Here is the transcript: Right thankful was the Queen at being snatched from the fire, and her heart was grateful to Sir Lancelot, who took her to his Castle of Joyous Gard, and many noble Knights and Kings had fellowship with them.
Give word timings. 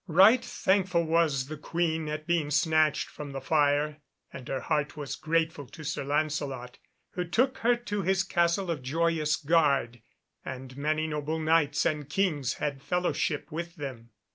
Right 0.07 0.43
thankful 0.43 1.05
was 1.05 1.45
the 1.45 1.57
Queen 1.59 2.07
at 2.09 2.25
being 2.25 2.49
snatched 2.49 3.07
from 3.07 3.33
the 3.33 3.39
fire, 3.39 3.97
and 4.33 4.47
her 4.47 4.61
heart 4.61 4.97
was 4.97 5.15
grateful 5.15 5.67
to 5.67 5.83
Sir 5.83 6.03
Lancelot, 6.03 6.79
who 7.11 7.23
took 7.23 7.59
her 7.59 7.75
to 7.75 8.01
his 8.01 8.23
Castle 8.23 8.71
of 8.71 8.81
Joyous 8.81 9.35
Gard, 9.35 10.01
and 10.43 10.75
many 10.75 11.05
noble 11.05 11.37
Knights 11.37 11.85
and 11.85 12.09
Kings 12.09 12.55
had 12.55 12.81
fellowship 12.81 13.51
with 13.51 13.75
them. 13.75 14.09